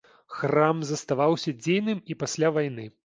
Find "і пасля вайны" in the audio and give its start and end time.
2.15-2.89